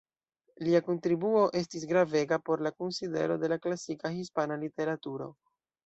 [0.67, 5.35] Lia kontribuo estis gravega por la konsidero de la klasika hispana literaturo.